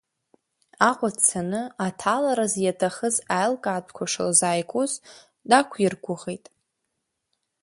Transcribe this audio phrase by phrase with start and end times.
[0.89, 4.91] Аҟәа дцаны, аҭалараз иаҭахыз аилкаатәқәа шылзааигоз
[5.49, 6.45] дақәиргәыӷит.